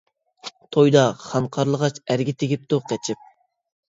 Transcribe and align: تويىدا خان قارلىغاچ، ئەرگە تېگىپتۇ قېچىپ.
تويىدا 0.75 1.01
خان 1.25 1.49
قارلىغاچ، 1.57 2.01
ئەرگە 2.13 2.35
تېگىپتۇ 2.43 2.79
قېچىپ. 2.93 3.29